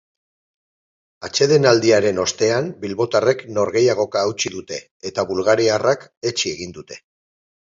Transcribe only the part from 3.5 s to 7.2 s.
norgehiagoka hautsi dute eta bulgariarrak etsi egin dute.